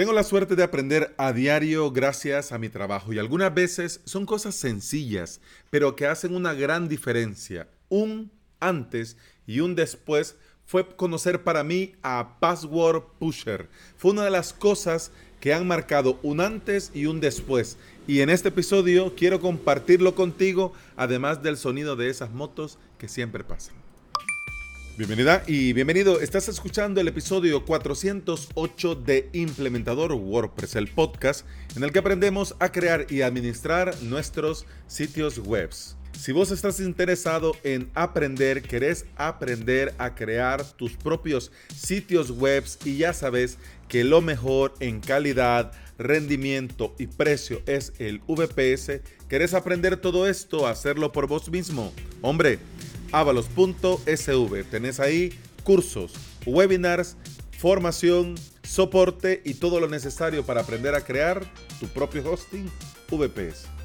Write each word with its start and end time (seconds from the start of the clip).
Tengo 0.00 0.14
la 0.14 0.24
suerte 0.24 0.56
de 0.56 0.62
aprender 0.62 1.14
a 1.18 1.34
diario 1.34 1.90
gracias 1.90 2.52
a 2.52 2.58
mi 2.58 2.70
trabajo 2.70 3.12
y 3.12 3.18
algunas 3.18 3.52
veces 3.52 4.00
son 4.06 4.24
cosas 4.24 4.54
sencillas, 4.54 5.42
pero 5.68 5.94
que 5.94 6.06
hacen 6.06 6.34
una 6.34 6.54
gran 6.54 6.88
diferencia. 6.88 7.68
Un 7.90 8.32
antes 8.60 9.18
y 9.46 9.60
un 9.60 9.74
después 9.74 10.36
fue 10.64 10.86
conocer 10.96 11.44
para 11.44 11.64
mí 11.64 11.96
a 12.00 12.38
Password 12.40 13.02
Pusher. 13.18 13.68
Fue 13.98 14.12
una 14.12 14.24
de 14.24 14.30
las 14.30 14.54
cosas 14.54 15.12
que 15.38 15.52
han 15.52 15.66
marcado 15.66 16.18
un 16.22 16.40
antes 16.40 16.92
y 16.94 17.04
un 17.04 17.20
después. 17.20 17.76
Y 18.06 18.20
en 18.20 18.30
este 18.30 18.48
episodio 18.48 19.14
quiero 19.14 19.38
compartirlo 19.38 20.14
contigo, 20.14 20.72
además 20.96 21.42
del 21.42 21.58
sonido 21.58 21.94
de 21.94 22.08
esas 22.08 22.30
motos 22.30 22.78
que 22.96 23.06
siempre 23.06 23.44
pasan. 23.44 23.79
Bienvenida 25.00 25.42
y 25.46 25.72
bienvenido. 25.72 26.20
Estás 26.20 26.50
escuchando 26.50 27.00
el 27.00 27.08
episodio 27.08 27.64
408 27.64 28.94
de 28.96 29.30
Implementador 29.32 30.12
WordPress, 30.12 30.76
el 30.76 30.88
podcast 30.88 31.46
en 31.74 31.84
el 31.84 31.90
que 31.90 32.00
aprendemos 32.00 32.54
a 32.58 32.70
crear 32.70 33.06
y 33.08 33.22
administrar 33.22 33.94
nuestros 34.02 34.66
sitios 34.88 35.38
web. 35.38 35.70
Si 36.12 36.32
vos 36.32 36.50
estás 36.50 36.80
interesado 36.80 37.56
en 37.64 37.90
aprender, 37.94 38.60
querés 38.60 39.06
aprender 39.16 39.94
a 39.96 40.14
crear 40.14 40.70
tus 40.72 40.98
propios 40.98 41.50
sitios 41.74 42.30
web 42.32 42.64
y 42.84 42.98
ya 42.98 43.14
sabes 43.14 43.56
que 43.88 44.04
lo 44.04 44.20
mejor 44.20 44.74
en 44.80 45.00
calidad, 45.00 45.72
rendimiento 45.96 46.94
y 46.98 47.06
precio 47.06 47.62
es 47.64 47.94
el 48.00 48.18
VPS, 48.28 49.00
querés 49.30 49.54
aprender 49.54 49.96
todo 49.96 50.28
esto, 50.28 50.66
hacerlo 50.66 51.10
por 51.10 51.26
vos 51.26 51.50
mismo. 51.50 51.90
Hombre, 52.20 52.58
avalos.sv. 53.12 54.64
Tenés 54.70 55.00
ahí 55.00 55.38
cursos, 55.64 56.12
webinars, 56.46 57.16
formación, 57.58 58.36
soporte 58.62 59.42
y 59.44 59.54
todo 59.54 59.80
lo 59.80 59.88
necesario 59.88 60.44
para 60.44 60.62
aprender 60.62 60.94
a 60.94 61.04
crear 61.04 61.44
tu 61.78 61.86
propio 61.88 62.30
hosting 62.30 62.70
VPS. 63.10 63.79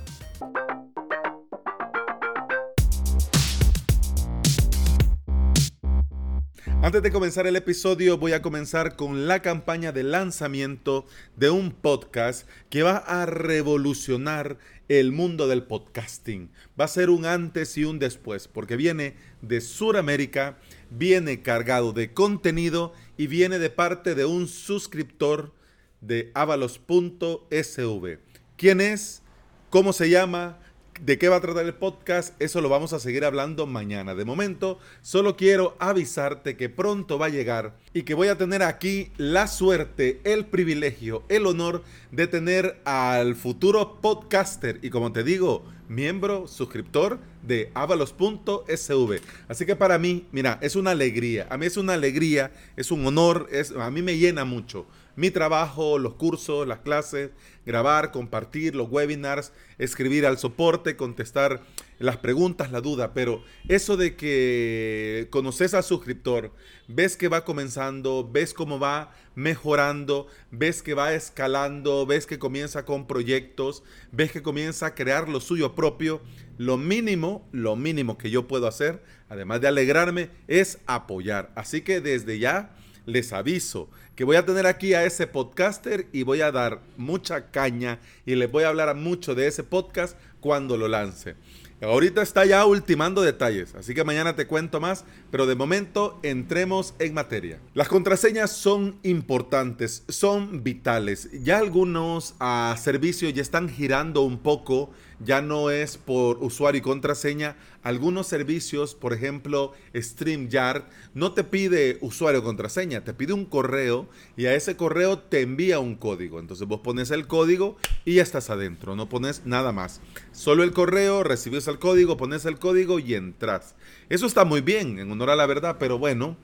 Antes 6.85 7.01
de 7.01 7.11
comenzar 7.11 7.47
el 7.47 7.55
episodio 7.55 8.19
voy 8.19 8.33
a 8.33 8.43
comenzar 8.43 8.95
con 8.95 9.27
la 9.27 9.41
campaña 9.41 9.91
de 9.91 10.03
lanzamiento 10.03 11.07
de 11.35 11.49
un 11.49 11.71
podcast 11.71 12.47
que 12.69 12.83
va 12.83 12.97
a 12.97 13.25
revolucionar 13.25 14.59
el 14.87 15.11
mundo 15.11 15.47
del 15.47 15.63
podcasting. 15.63 16.51
Va 16.79 16.85
a 16.85 16.87
ser 16.87 17.09
un 17.09 17.25
antes 17.25 17.75
y 17.79 17.85
un 17.85 17.97
después 17.97 18.47
porque 18.47 18.75
viene 18.75 19.15
de 19.41 19.61
Sudamérica, 19.61 20.59
viene 20.91 21.41
cargado 21.41 21.91
de 21.91 22.13
contenido 22.13 22.93
y 23.17 23.25
viene 23.25 23.57
de 23.57 23.71
parte 23.71 24.13
de 24.13 24.25
un 24.25 24.47
suscriptor 24.47 25.55
de 26.01 26.29
avalos.sv. 26.35 28.19
¿Quién 28.57 28.79
es? 28.79 29.23
¿Cómo 29.71 29.91
se 29.91 30.11
llama? 30.11 30.59
¿De 31.01 31.17
qué 31.17 31.27
va 31.27 31.35
a 31.35 31.41
tratar 31.41 31.65
el 31.65 31.73
podcast? 31.73 32.41
Eso 32.41 32.61
lo 32.61 32.69
vamos 32.69 32.93
a 32.93 32.99
seguir 32.99 33.25
hablando 33.25 33.67
mañana. 33.67 34.15
De 34.15 34.23
momento, 34.23 34.79
solo 35.01 35.35
quiero 35.35 35.75
avisarte 35.77 36.55
que 36.55 36.69
pronto 36.69 37.19
va 37.19 37.25
a 37.25 37.29
llegar 37.29 37.75
y 37.93 38.03
que 38.03 38.13
voy 38.13 38.29
a 38.29 38.37
tener 38.37 38.63
aquí 38.63 39.11
la 39.17 39.47
suerte, 39.47 40.21
el 40.23 40.45
privilegio, 40.45 41.23
el 41.27 41.47
honor 41.47 41.83
de 42.11 42.27
tener 42.27 42.79
al 42.85 43.35
futuro 43.35 43.99
podcaster 43.99 44.79
y 44.81 44.89
como 44.89 45.11
te 45.11 45.25
digo, 45.25 45.65
miembro, 45.89 46.47
suscriptor 46.47 47.19
de 47.43 47.71
avalos.sv. 47.73 49.19
Así 49.49 49.65
que 49.65 49.75
para 49.75 49.97
mí, 49.97 50.25
mira, 50.31 50.59
es 50.61 50.77
una 50.77 50.91
alegría. 50.91 51.45
A 51.49 51.57
mí 51.57 51.65
es 51.65 51.75
una 51.75 51.93
alegría, 51.93 52.53
es 52.77 52.89
un 52.89 53.05
honor, 53.05 53.49
es, 53.51 53.71
a 53.71 53.91
mí 53.91 54.01
me 54.01 54.17
llena 54.17 54.45
mucho 54.45 54.85
mi 55.15 55.31
trabajo, 55.31 55.97
los 55.97 56.15
cursos, 56.15 56.67
las 56.67 56.79
clases, 56.79 57.31
grabar, 57.65 58.11
compartir 58.11 58.75
los 58.75 58.89
webinars, 58.89 59.51
escribir 59.77 60.25
al 60.25 60.37
soporte, 60.37 60.95
contestar 60.95 61.61
las 61.99 62.17
preguntas, 62.17 62.71
la 62.71 62.81
duda, 62.81 63.13
pero 63.13 63.43
eso 63.69 63.95
de 63.95 64.15
que 64.15 65.27
conoces 65.31 65.73
al 65.73 65.83
suscriptor, 65.83 66.51
ves 66.87 67.15
que 67.15 67.29
va 67.29 67.45
comenzando, 67.45 68.29
ves 68.29 68.53
cómo 68.53 68.79
va 68.79 69.13
mejorando, 69.33 70.27
ves 70.51 70.81
que 70.81 70.93
va 70.93 71.13
escalando, 71.13 72.05
ves 72.05 72.25
que 72.25 72.37
comienza 72.39 72.85
con 72.85 73.07
proyectos, 73.07 73.83
ves 74.11 74.31
que 74.31 74.41
comienza 74.41 74.87
a 74.87 74.95
crear 74.95 75.29
lo 75.29 75.39
suyo 75.39 75.73
propio, 75.73 76.21
lo 76.57 76.77
mínimo, 76.77 77.47
lo 77.51 77.75
mínimo 77.75 78.17
que 78.17 78.29
yo 78.29 78.47
puedo 78.47 78.67
hacer, 78.67 79.01
además 79.29 79.61
de 79.61 79.69
alegrarme, 79.69 80.29
es 80.47 80.79
apoyar. 80.87 81.51
Así 81.55 81.81
que 81.81 82.01
desde 82.01 82.39
ya 82.39 82.75
les 83.05 83.33
aviso 83.33 83.89
que 84.15 84.23
voy 84.23 84.37
a 84.37 84.45
tener 84.45 84.65
aquí 84.65 84.93
a 84.93 85.03
ese 85.03 85.27
podcaster 85.27 86.07
y 86.13 86.23
voy 86.23 86.41
a 86.41 86.51
dar 86.51 86.79
mucha 86.97 87.51
caña 87.51 87.99
y 88.25 88.35
les 88.35 88.51
voy 88.51 88.63
a 88.63 88.69
hablar 88.69 88.95
mucho 88.95 89.35
de 89.35 89.47
ese 89.47 89.63
podcast 89.63 90.17
cuando 90.39 90.77
lo 90.77 90.87
lance. 90.87 91.35
Ahorita 91.81 92.21
está 92.21 92.45
ya 92.45 92.65
ultimando 92.65 93.21
detalles, 93.21 93.75
así 93.75 93.93
que 93.93 94.05
mañana 94.05 94.35
te 94.35 94.47
cuento 94.47 94.79
más, 94.79 95.03
pero 95.29 95.45
de 95.45 95.55
momento 95.55 96.17
entremos 96.23 96.93
en 96.99 97.13
materia. 97.13 97.59
Las 97.73 97.89
contraseñas 97.89 98.51
son 98.51 98.97
importantes, 99.03 100.03
son 100.07 100.63
vitales. 100.63 101.29
Ya 101.43 101.57
algunos 101.57 102.35
ah, 102.39 102.75
servicios 102.81 103.33
ya 103.33 103.41
están 103.41 103.67
girando 103.67 104.21
un 104.21 104.39
poco 104.39 104.89
ya 105.19 105.41
no 105.41 105.69
es 105.69 105.97
por 105.97 106.37
usuario 106.43 106.79
y 106.79 106.81
contraseña. 106.81 107.55
Algunos 107.83 108.27
servicios, 108.27 108.95
por 108.95 109.13
ejemplo, 109.13 109.73
StreamYard, 109.95 110.83
no 111.13 111.33
te 111.33 111.43
pide 111.43 111.97
usuario 112.01 112.41
o 112.41 112.43
contraseña, 112.43 113.03
te 113.03 113.13
pide 113.13 113.33
un 113.33 113.45
correo 113.45 114.07
y 114.35 114.45
a 114.45 114.55
ese 114.55 114.75
correo 114.75 115.19
te 115.19 115.41
envía 115.41 115.79
un 115.79 115.95
código. 115.95 116.39
Entonces 116.39 116.67
vos 116.67 116.81
pones 116.81 117.11
el 117.11 117.27
código 117.27 117.77
y 118.03 118.15
ya 118.15 118.23
estás 118.23 118.49
adentro, 118.49 118.95
no 118.95 119.09
pones 119.09 119.45
nada 119.45 119.71
más. 119.71 120.01
Solo 120.31 120.63
el 120.63 120.71
correo, 120.71 121.23
recibes 121.23 121.67
el 121.67 121.79
código, 121.79 122.17
pones 122.17 122.45
el 122.45 122.59
código 122.59 122.99
y 122.99 123.13
entras. 123.13 123.75
Eso 124.09 124.25
está 124.25 124.45
muy 124.45 124.61
bien, 124.61 124.99
en 124.99 125.11
honor 125.11 125.29
a 125.29 125.35
la 125.35 125.45
verdad, 125.45 125.77
pero 125.79 125.97
bueno, 125.97 126.37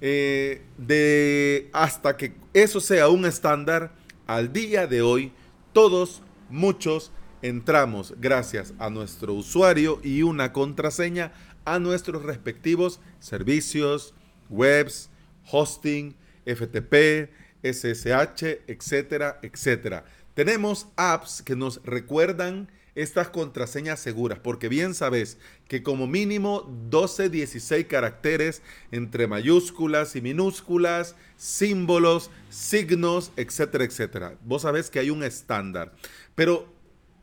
eh, 0.00 0.62
de 0.76 1.70
hasta 1.72 2.16
que 2.16 2.34
eso 2.54 2.80
sea 2.80 3.08
un 3.08 3.24
estándar, 3.24 3.92
al 4.26 4.52
día 4.52 4.86
de 4.86 5.02
hoy, 5.02 5.32
todos, 5.72 6.22
muchos, 6.50 7.10
entramos 7.42 8.14
gracias 8.20 8.74
a 8.78 8.90
nuestro 8.90 9.34
usuario 9.34 10.00
y 10.02 10.22
una 10.22 10.52
contraseña 10.52 11.32
a 11.64 11.78
nuestros 11.78 12.22
respectivos 12.22 13.00
servicios, 13.20 14.14
webs, 14.48 15.10
hosting, 15.50 16.14
FTP, 16.46 17.30
SSH, 17.62 18.62
etcétera, 18.66 19.38
etcétera. 19.42 20.04
Tenemos 20.34 20.86
apps 20.96 21.42
que 21.42 21.56
nos 21.56 21.82
recuerdan 21.84 22.68
estas 22.94 23.28
contraseñas 23.28 24.00
seguras, 24.00 24.40
porque 24.40 24.68
bien 24.68 24.92
sabes 24.92 25.38
que 25.68 25.84
como 25.84 26.08
mínimo 26.08 26.68
12, 26.90 27.28
16 27.28 27.86
caracteres 27.86 28.60
entre 28.90 29.28
mayúsculas 29.28 30.16
y 30.16 30.20
minúsculas, 30.20 31.14
símbolos, 31.36 32.30
signos, 32.50 33.30
etcétera, 33.36 33.84
etcétera. 33.84 34.34
Vos 34.44 34.62
sabés 34.62 34.90
que 34.90 34.98
hay 34.98 35.10
un 35.10 35.22
estándar, 35.22 35.92
pero 36.34 36.66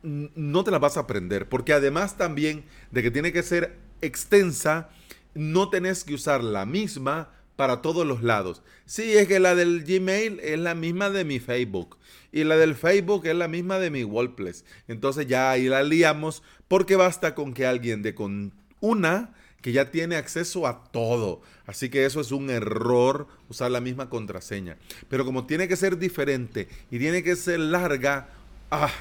no 0.06 0.64
te 0.64 0.72
la 0.72 0.80
vas 0.80 0.98
a 0.98 1.02
aprender, 1.02 1.50
porque 1.50 1.74
además 1.74 2.18
también 2.18 2.64
de 2.92 3.04
que 3.04 3.12
tiene 3.12 3.34
que 3.34 3.44
ser 3.44 3.78
extensa, 4.02 4.90
no 5.34 5.70
tenés 5.70 6.04
que 6.04 6.14
usar 6.14 6.44
la 6.44 6.66
misma 6.66 7.32
para 7.56 7.82
todos 7.82 8.06
los 8.06 8.22
lados. 8.24 8.62
Sí, 8.86 9.14
es 9.14 9.28
que 9.28 9.40
la 9.40 9.56
del 9.56 9.84
Gmail 9.84 10.40
es 10.42 10.60
la 10.60 10.76
misma 10.76 11.10
de 11.10 11.26
mi 11.26 11.40
Facebook 11.40 11.98
y 12.32 12.44
la 12.44 12.58
del 12.58 12.76
Facebook 12.76 13.26
es 13.26 13.36
la 13.36 13.48
misma 13.48 13.80
de 13.80 13.90
mi 13.90 14.04
WordPress. 14.04 14.66
Entonces 14.88 15.28
ya 15.28 15.52
ahí 15.52 15.68
la 15.68 15.84
liamos 15.84 16.44
porque 16.68 16.96
basta 16.96 17.34
con 17.34 17.54
que 17.54 17.66
alguien 17.66 18.02
de 18.02 18.14
con 18.14 18.54
una 18.82 19.34
que 19.62 19.72
ya 19.72 19.90
tiene 19.90 20.16
acceso 20.16 20.68
a 20.68 20.84
todo. 20.92 21.42
Así 21.66 21.90
que 21.90 22.06
eso 22.06 22.22
es 22.22 22.32
un 22.32 22.50
error 22.50 23.28
usar 23.50 23.72
la 23.72 23.82
misma 23.82 24.10
contraseña. 24.10 24.78
Pero 25.10 25.26
como 25.26 25.48
tiene 25.48 25.68
que 25.68 25.76
ser 25.76 25.98
diferente 25.98 26.68
y 26.92 27.00
tiene 27.00 27.24
que 27.24 27.36
ser 27.36 27.60
larga, 27.60 28.30
ah, 28.70 28.92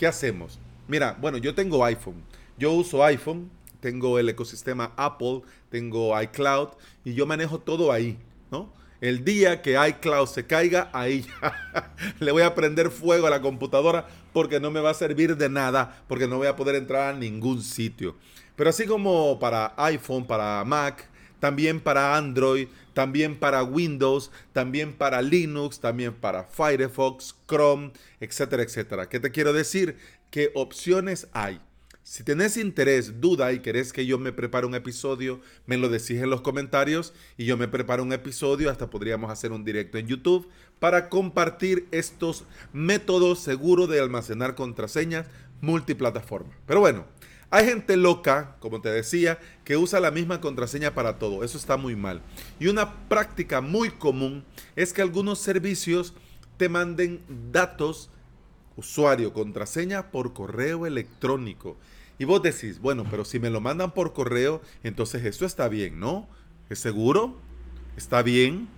¿Qué 0.00 0.06
hacemos? 0.06 0.58
Mira, 0.88 1.14
bueno, 1.20 1.36
yo 1.36 1.54
tengo 1.54 1.84
iPhone. 1.84 2.22
Yo 2.56 2.72
uso 2.72 3.04
iPhone, 3.04 3.50
tengo 3.80 4.18
el 4.18 4.30
ecosistema 4.30 4.94
Apple, 4.96 5.42
tengo 5.68 6.18
iCloud 6.22 6.68
y 7.04 7.12
yo 7.12 7.26
manejo 7.26 7.58
todo 7.58 7.92
ahí, 7.92 8.16
¿no? 8.50 8.72
El 9.02 9.26
día 9.26 9.60
que 9.60 9.76
iCloud 9.88 10.26
se 10.26 10.46
caiga, 10.46 10.88
ahí 10.94 11.26
ya 11.42 11.94
le 12.18 12.32
voy 12.32 12.40
a 12.40 12.54
prender 12.54 12.90
fuego 12.90 13.26
a 13.26 13.30
la 13.30 13.42
computadora 13.42 14.08
porque 14.32 14.58
no 14.58 14.70
me 14.70 14.80
va 14.80 14.88
a 14.88 14.94
servir 14.94 15.36
de 15.36 15.50
nada, 15.50 16.02
porque 16.08 16.26
no 16.26 16.38
voy 16.38 16.46
a 16.46 16.56
poder 16.56 16.76
entrar 16.76 17.14
a 17.14 17.18
ningún 17.18 17.62
sitio. 17.62 18.16
Pero 18.56 18.70
así 18.70 18.86
como 18.86 19.38
para 19.38 19.74
iPhone, 19.76 20.24
para 20.24 20.64
Mac, 20.64 21.10
también 21.40 21.78
para 21.78 22.16
Android, 22.16 22.68
también 22.92 23.38
para 23.38 23.62
Windows, 23.62 24.30
también 24.52 24.92
para 24.92 25.22
Linux, 25.22 25.80
también 25.80 26.14
para 26.14 26.44
Firefox, 26.44 27.36
Chrome, 27.46 27.92
etcétera, 28.20 28.62
etcétera. 28.62 29.08
¿Qué 29.08 29.20
te 29.20 29.30
quiero 29.30 29.52
decir? 29.52 29.96
¿Qué 30.30 30.50
opciones 30.54 31.28
hay? 31.32 31.60
Si 32.02 32.24
tenés 32.24 32.56
interés, 32.56 33.20
duda 33.20 33.52
y 33.52 33.60
querés 33.60 33.92
que 33.92 34.06
yo 34.06 34.18
me 34.18 34.32
prepare 34.32 34.66
un 34.66 34.74
episodio, 34.74 35.40
me 35.66 35.76
lo 35.76 35.88
decís 35.88 36.20
en 36.20 36.30
los 36.30 36.40
comentarios 36.40 37.12
y 37.36 37.44
yo 37.44 37.56
me 37.56 37.68
preparo 37.68 38.02
un 38.02 38.12
episodio, 38.12 38.70
hasta 38.70 38.90
podríamos 38.90 39.30
hacer 39.30 39.52
un 39.52 39.64
directo 39.64 39.98
en 39.98 40.08
YouTube 40.08 40.48
para 40.78 41.08
compartir 41.08 41.86
estos 41.92 42.44
métodos 42.72 43.40
seguros 43.40 43.88
de 43.88 44.00
almacenar 44.00 44.54
contraseñas 44.54 45.26
multiplataforma. 45.60 46.52
Pero 46.66 46.80
bueno, 46.80 47.06
hay 47.50 47.66
gente 47.66 47.96
loca, 47.96 48.56
como 48.60 48.80
te 48.80 48.90
decía, 48.90 49.38
que 49.64 49.76
usa 49.76 49.98
la 49.98 50.12
misma 50.12 50.40
contraseña 50.40 50.94
para 50.94 51.18
todo. 51.18 51.42
Eso 51.42 51.58
está 51.58 51.76
muy 51.76 51.96
mal. 51.96 52.22
Y 52.60 52.68
una 52.68 53.08
práctica 53.08 53.60
muy 53.60 53.90
común 53.90 54.44
es 54.76 54.92
que 54.92 55.02
algunos 55.02 55.40
servicios 55.40 56.14
te 56.56 56.68
manden 56.68 57.20
datos, 57.50 58.10
usuario, 58.76 59.32
contraseña 59.32 60.10
por 60.10 60.32
correo 60.32 60.86
electrónico. 60.86 61.76
Y 62.20 62.24
vos 62.24 62.42
decís, 62.42 62.78
bueno, 62.80 63.04
pero 63.10 63.24
si 63.24 63.40
me 63.40 63.50
lo 63.50 63.60
mandan 63.60 63.94
por 63.94 64.12
correo, 64.12 64.60
entonces 64.84 65.24
eso 65.24 65.44
está 65.44 65.68
bien, 65.68 65.98
¿no? 65.98 66.28
¿Es 66.68 66.78
seguro? 66.78 67.36
¿Está 67.96 68.22
bien? 68.22 68.68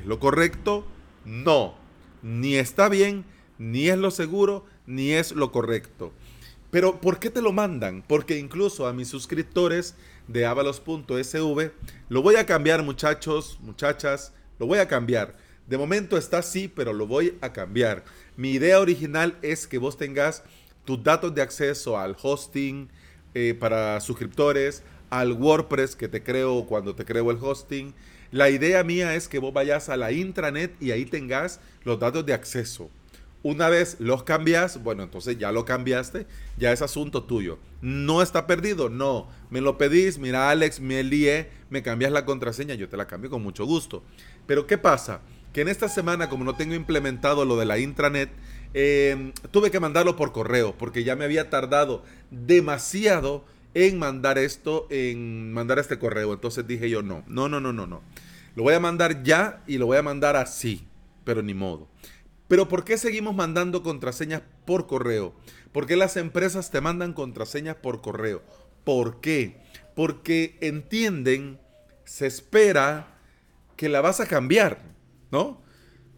¿Es 0.00 0.06
lo 0.06 0.20
correcto? 0.20 0.86
No. 1.24 1.74
Ni 2.22 2.54
está 2.56 2.88
bien, 2.88 3.24
ni 3.58 3.88
es 3.88 3.98
lo 3.98 4.10
seguro, 4.10 4.66
ni 4.86 5.12
es 5.12 5.32
lo 5.32 5.50
correcto. 5.50 6.12
Pero 6.74 7.00
¿por 7.00 7.20
qué 7.20 7.30
te 7.30 7.40
lo 7.40 7.52
mandan? 7.52 8.02
Porque 8.02 8.36
incluso 8.36 8.88
a 8.88 8.92
mis 8.92 9.06
suscriptores 9.06 9.94
de 10.26 10.44
avalos.sv 10.44 11.70
lo 12.08 12.20
voy 12.20 12.34
a 12.34 12.46
cambiar 12.46 12.82
muchachos, 12.82 13.60
muchachas, 13.62 14.32
lo 14.58 14.66
voy 14.66 14.80
a 14.80 14.88
cambiar. 14.88 15.36
De 15.68 15.78
momento 15.78 16.16
está 16.16 16.38
así, 16.38 16.66
pero 16.66 16.92
lo 16.92 17.06
voy 17.06 17.38
a 17.42 17.52
cambiar. 17.52 18.02
Mi 18.36 18.50
idea 18.50 18.80
original 18.80 19.38
es 19.40 19.68
que 19.68 19.78
vos 19.78 19.96
tengas 19.96 20.42
tus 20.84 21.00
datos 21.00 21.32
de 21.32 21.42
acceso 21.42 21.96
al 21.96 22.16
hosting 22.20 22.88
eh, 23.34 23.54
para 23.54 24.00
suscriptores, 24.00 24.82
al 25.10 25.30
WordPress 25.30 25.94
que 25.94 26.08
te 26.08 26.24
creo 26.24 26.66
cuando 26.66 26.96
te 26.96 27.04
creo 27.04 27.30
el 27.30 27.38
hosting. 27.40 27.94
La 28.32 28.50
idea 28.50 28.82
mía 28.82 29.14
es 29.14 29.28
que 29.28 29.38
vos 29.38 29.52
vayas 29.54 29.88
a 29.90 29.96
la 29.96 30.10
intranet 30.10 30.74
y 30.82 30.90
ahí 30.90 31.04
tengas 31.04 31.60
los 31.84 32.00
datos 32.00 32.26
de 32.26 32.32
acceso. 32.32 32.90
Una 33.44 33.68
vez 33.68 33.98
los 34.00 34.22
cambias, 34.22 34.82
bueno, 34.82 35.02
entonces 35.02 35.36
ya 35.36 35.52
lo 35.52 35.66
cambiaste, 35.66 36.26
ya 36.56 36.72
es 36.72 36.80
asunto 36.80 37.24
tuyo. 37.24 37.58
No 37.82 38.22
está 38.22 38.46
perdido, 38.46 38.88
no. 38.88 39.28
Me 39.50 39.60
lo 39.60 39.76
pedís, 39.76 40.18
mira 40.18 40.48
Alex, 40.48 40.80
me 40.80 41.02
lié, 41.02 41.50
me 41.68 41.82
cambias 41.82 42.10
la 42.10 42.24
contraseña, 42.24 42.74
yo 42.74 42.88
te 42.88 42.96
la 42.96 43.06
cambio 43.06 43.28
con 43.28 43.42
mucho 43.42 43.66
gusto. 43.66 44.02
Pero 44.46 44.66
¿qué 44.66 44.78
pasa? 44.78 45.20
Que 45.52 45.60
en 45.60 45.68
esta 45.68 45.90
semana, 45.90 46.30
como 46.30 46.42
no 46.42 46.56
tengo 46.56 46.74
implementado 46.74 47.44
lo 47.44 47.58
de 47.58 47.66
la 47.66 47.78
intranet, 47.78 48.30
em, 48.72 49.32
tuve 49.50 49.70
que 49.70 49.78
mandarlo 49.78 50.16
por 50.16 50.32
correo, 50.32 50.74
porque 50.78 51.04
ya 51.04 51.14
me 51.14 51.26
había 51.26 51.50
tardado 51.50 52.02
demasiado 52.30 53.44
en 53.74 53.98
mandar 53.98 54.38
esto, 54.38 54.86
en 54.88 55.52
mandar 55.52 55.78
este 55.78 55.98
correo. 55.98 56.32
Entonces 56.32 56.66
dije 56.66 56.88
yo, 56.88 57.02
no, 57.02 57.22
no, 57.26 57.50
no, 57.50 57.60
no, 57.60 57.74
no, 57.74 57.86
no. 57.86 58.00
Lo 58.56 58.62
voy 58.62 58.72
a 58.72 58.80
mandar 58.80 59.22
ya 59.22 59.62
y 59.66 59.76
lo 59.76 59.84
voy 59.84 59.98
a 59.98 60.02
mandar 60.02 60.34
así, 60.34 60.86
pero 61.24 61.42
ni 61.42 61.52
modo. 61.52 61.88
Pero 62.48 62.68
¿por 62.68 62.84
qué 62.84 62.98
seguimos 62.98 63.34
mandando 63.34 63.82
contraseñas 63.82 64.42
por 64.64 64.86
correo? 64.86 65.34
¿Por 65.72 65.86
qué 65.86 65.96
las 65.96 66.16
empresas 66.16 66.70
te 66.70 66.80
mandan 66.80 67.14
contraseñas 67.14 67.76
por 67.76 68.00
correo? 68.00 68.42
¿Por 68.84 69.20
qué? 69.20 69.62
Porque 69.94 70.58
entienden, 70.60 71.58
se 72.04 72.26
espera 72.26 73.18
que 73.76 73.88
la 73.88 74.00
vas 74.00 74.20
a 74.20 74.26
cambiar, 74.26 74.82
¿no? 75.30 75.62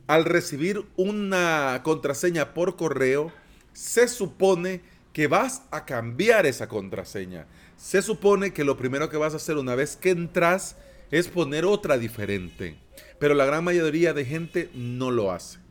Al 0.09 0.25
recibir 0.25 0.85
una 0.97 1.81
contraseña 1.85 2.55
por 2.55 2.77
correo, 2.77 3.33
se 3.73 4.09
supone 4.09 4.83
que 5.13 5.29
vas 5.29 5.63
a 5.71 5.85
cambiar 5.85 6.45
esa 6.45 6.69
contraseña. 6.69 7.47
Se 7.77 8.03
supone 8.03 8.53
que 8.53 8.65
lo 8.65 8.77
primero 8.77 9.09
que 9.11 9.17
vas 9.17 9.33
a 9.33 9.37
hacer 9.37 9.57
una 9.57 9.75
vez 9.75 9.97
que 9.97 10.11
entras 10.11 10.77
es 11.11 11.29
poner 11.29 11.65
otra 11.65 11.99
diferente. 11.99 12.77
Pero 13.19 13.35
la 13.35 13.47
gran 13.47 13.65
mayoría 13.65 14.13
de 14.13 14.25
gente 14.25 14.71
no 14.75 15.11
lo 15.11 15.33
hace. 15.33 15.66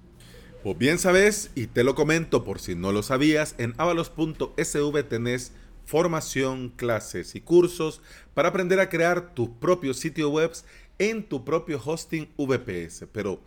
Pues 0.66 0.80
bien 0.80 0.98
sabes, 0.98 1.52
y 1.54 1.68
te 1.68 1.84
lo 1.84 1.94
comento 1.94 2.44
por 2.44 2.60
si 2.60 2.74
no 2.74 2.92
lo 2.92 3.04
sabías, 3.04 3.54
en 3.60 3.76
avalos.sv 3.78 5.04
tenés 5.04 5.52
formación, 5.86 6.70
clases 6.70 7.36
y 7.36 7.42
cursos 7.42 8.02
para 8.34 8.50
aprender 8.50 8.80
a 8.80 8.90
crear 8.90 9.36
tu 9.36 9.60
propio 9.60 9.94
sitio 9.94 10.32
web 10.32 10.52
en 10.98 11.22
tu 11.22 11.46
propio 11.46 11.80
hosting 11.86 12.30
VPS. 12.36 13.06
Pero 13.12 13.44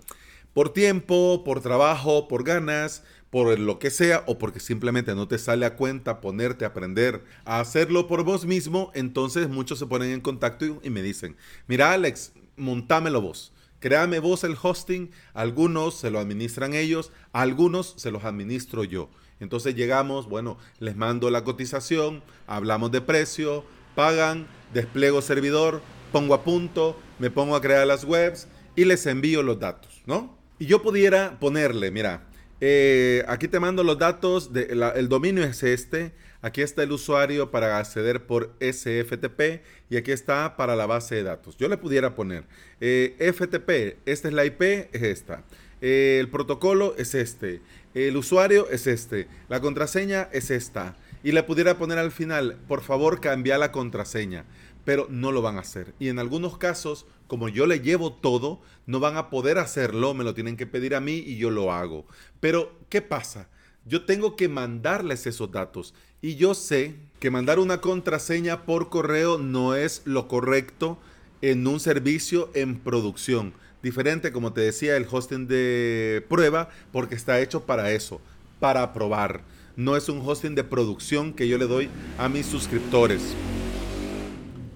por 0.54 0.72
tiempo, 0.72 1.42
por 1.44 1.60
trabajo, 1.60 2.28
por 2.28 2.44
ganas, 2.44 3.02
por 3.30 3.58
lo 3.58 3.80
que 3.80 3.90
sea, 3.90 4.22
o 4.28 4.38
porque 4.38 4.60
simplemente 4.60 5.16
no 5.16 5.26
te 5.26 5.38
sale 5.38 5.66
a 5.66 5.74
cuenta 5.74 6.20
ponerte 6.20 6.64
a 6.64 6.68
aprender 6.68 7.24
a 7.44 7.58
hacerlo 7.58 8.06
por 8.06 8.22
vos 8.22 8.46
mismo, 8.46 8.92
entonces 8.94 9.48
muchos 9.48 9.80
se 9.80 9.86
ponen 9.86 10.12
en 10.12 10.20
contacto 10.20 10.80
y, 10.84 10.90
me 10.90 11.02
dicen, 11.02 11.36
mira 11.66 11.90
Alex, 11.90 12.30
montámelo 12.56 13.20
vos. 13.20 13.52
Créame 13.80 14.18
vos 14.18 14.44
el 14.44 14.56
hosting, 14.60 15.10
algunos 15.34 15.94
se 15.94 16.10
lo 16.10 16.18
administran 16.18 16.74
ellos, 16.74 17.12
algunos 17.32 17.94
se 17.96 18.10
los 18.10 18.24
administro 18.24 18.84
yo. 18.84 19.08
Entonces 19.40 19.74
llegamos, 19.74 20.28
bueno, 20.28 20.58
les 20.80 20.96
mando 20.96 21.30
la 21.30 21.44
cotización, 21.44 22.22
hablamos 22.46 22.90
de 22.90 23.00
precio, 23.00 23.64
pagan, 23.94 24.46
despliego 24.74 25.22
servidor, 25.22 25.80
pongo 26.12 26.34
a 26.34 26.42
punto, 26.42 26.98
me 27.18 27.30
pongo 27.30 27.54
a 27.54 27.60
crear 27.60 27.86
las 27.86 28.04
webs 28.04 28.48
y 28.74 28.84
les 28.84 29.06
envío 29.06 29.42
los 29.42 29.60
datos, 29.60 30.02
¿no? 30.06 30.36
Y 30.58 30.66
yo 30.66 30.82
pudiera 30.82 31.38
ponerle, 31.38 31.90
mira, 31.90 32.26
eh, 32.60 33.24
aquí 33.28 33.46
te 33.46 33.60
mando 33.60 33.84
los 33.84 33.98
datos, 33.98 34.52
de, 34.52 34.76
el 34.96 35.08
dominio 35.08 35.44
es 35.44 35.62
este, 35.62 36.12
aquí 36.42 36.62
está 36.62 36.82
el 36.82 36.92
usuario 36.92 37.50
para 37.50 37.78
acceder 37.78 38.26
por 38.26 38.54
SFTP 38.60 39.62
y 39.90 39.96
aquí 39.96 40.12
está 40.12 40.56
para 40.56 40.76
la 40.76 40.86
base 40.86 41.16
de 41.16 41.22
datos. 41.22 41.56
Yo 41.56 41.68
le 41.68 41.76
pudiera 41.76 42.14
poner 42.14 42.44
eh, 42.80 43.16
FTP, 43.18 43.98
esta 44.06 44.28
es 44.28 44.34
la 44.34 44.44
IP, 44.44 44.62
es 44.62 45.02
esta. 45.02 45.44
Eh, 45.80 46.18
el 46.20 46.28
protocolo 46.28 46.94
es 46.96 47.14
este. 47.14 47.60
El 47.94 48.16
usuario 48.16 48.68
es 48.70 48.86
este. 48.86 49.28
La 49.48 49.60
contraseña 49.60 50.28
es 50.32 50.50
esta. 50.50 50.96
Y 51.24 51.32
le 51.32 51.42
pudiera 51.42 51.78
poner 51.78 51.98
al 51.98 52.12
final, 52.12 52.56
por 52.68 52.82
favor 52.82 53.20
cambia 53.20 53.58
la 53.58 53.72
contraseña. 53.72 54.44
Pero 54.84 55.06
no 55.10 55.32
lo 55.32 55.42
van 55.42 55.56
a 55.56 55.60
hacer. 55.60 55.94
Y 55.98 56.08
en 56.08 56.18
algunos 56.18 56.58
casos 56.58 57.06
como 57.28 57.50
yo 57.50 57.66
le 57.66 57.80
llevo 57.80 58.12
todo, 58.12 58.60
no 58.86 59.00
van 59.00 59.16
a 59.16 59.30
poder 59.30 59.58
hacerlo, 59.58 60.14
me 60.14 60.24
lo 60.24 60.34
tienen 60.34 60.56
que 60.56 60.66
pedir 60.66 60.94
a 60.94 61.00
mí 61.00 61.22
y 61.24 61.36
yo 61.36 61.50
lo 61.50 61.72
hago. 61.72 62.06
Pero, 62.40 62.80
¿qué 62.88 63.02
pasa? 63.02 63.48
Yo 63.84 64.06
tengo 64.06 64.34
que 64.34 64.48
mandarles 64.48 65.26
esos 65.26 65.52
datos 65.52 65.94
y 66.20 66.36
yo 66.36 66.54
sé 66.54 66.94
que 67.20 67.30
mandar 67.30 67.58
una 67.58 67.80
contraseña 67.80 68.64
por 68.64 68.88
correo 68.88 69.38
no 69.38 69.74
es 69.74 70.02
lo 70.04 70.28
correcto 70.28 70.98
en 71.42 71.66
un 71.66 71.80
servicio 71.80 72.50
en 72.54 72.78
producción. 72.78 73.52
Diferente, 73.82 74.32
como 74.32 74.52
te 74.52 74.60
decía, 74.60 74.96
el 74.96 75.06
hosting 75.08 75.46
de 75.46 76.24
prueba, 76.28 76.68
porque 76.92 77.14
está 77.14 77.40
hecho 77.40 77.64
para 77.64 77.92
eso, 77.92 78.20
para 78.58 78.92
probar. 78.92 79.42
No 79.76 79.96
es 79.96 80.08
un 80.08 80.20
hosting 80.20 80.56
de 80.56 80.64
producción 80.64 81.32
que 81.32 81.46
yo 81.46 81.58
le 81.58 81.66
doy 81.66 81.88
a 82.18 82.28
mis 82.28 82.46
suscriptores. 82.46 83.22